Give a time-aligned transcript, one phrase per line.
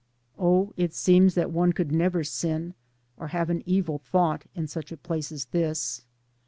[0.39, 2.73] Oh, it seems that one could never sin,
[3.17, 6.01] or have an evil thought, in such a place as this.